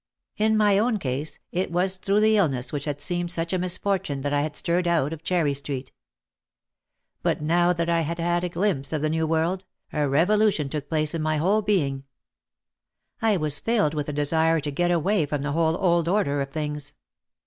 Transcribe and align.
In 0.37 0.57
my 0.57 0.79
own 0.79 0.97
case 0.97 1.37
it 1.51 1.71
was 1.71 1.97
through 1.97 2.21
the 2.21 2.35
illness 2.35 2.73
which 2.73 2.85
had 2.85 2.99
seemed 2.99 3.29
such 3.29 3.53
a 3.53 3.59
misfortune 3.59 4.21
that 4.21 4.33
I 4.33 4.41
had 4.41 4.55
stirred 4.55 4.87
out 4.87 5.13
of 5.13 5.21
Cherry 5.21 5.53
Street. 5.53 5.91
But 7.21 7.39
now 7.39 7.71
that 7.73 7.87
I 7.87 8.01
had 8.01 8.17
had 8.17 8.43
a 8.43 8.49
glimpse 8.49 8.93
of 8.93 9.03
the 9.03 9.11
New 9.11 9.27
World, 9.27 9.63
a 9.93 10.09
revolution 10.09 10.69
took 10.69 10.89
place 10.89 11.13
in 11.13 11.21
my 11.21 11.37
whole 11.37 11.61
being. 11.61 12.05
I 13.21 13.37
was 13.37 13.59
filled 13.59 13.93
with 13.93 14.09
a 14.09 14.13
desire 14.13 14.59
to 14.61 14.71
get 14.71 14.89
away 14.89 15.27
from 15.27 15.43
the 15.43 15.51
whole 15.51 15.79
old 15.79 16.07
order 16.07 16.41
of 16.41 16.49
things. 16.49 16.95